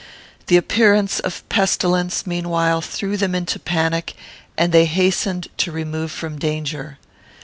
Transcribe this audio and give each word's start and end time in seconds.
The 0.47 0.57
appearance 0.57 1.19
of 1.19 1.47
pestilence, 1.47 2.25
meanwhile, 2.25 2.81
threw 2.81 3.17
them 3.17 3.35
into 3.35 3.59
panic, 3.59 4.15
and 4.57 4.71
they 4.71 4.85
hastened 4.85 5.47
to 5.57 5.71
remove 5.71 6.11
from 6.11 6.39
danger. 6.39 6.97